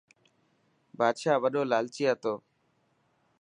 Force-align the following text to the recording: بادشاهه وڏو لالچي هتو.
بادشاهه 0.97 1.39
وڏو 1.43 1.61
لالچي 1.71 2.03
هتو. 2.09 2.33